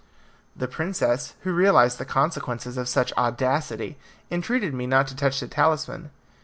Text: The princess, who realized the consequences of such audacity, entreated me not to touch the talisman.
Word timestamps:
The 0.55 0.67
princess, 0.67 1.35
who 1.41 1.53
realized 1.53 1.99
the 1.99 2.05
consequences 2.09 2.75
of 2.75 2.89
such 2.89 3.13
audacity, 3.19 3.99
entreated 4.31 4.73
me 4.73 4.87
not 4.87 5.05
to 5.09 5.15
touch 5.15 5.39
the 5.39 5.47
talisman. 5.47 6.09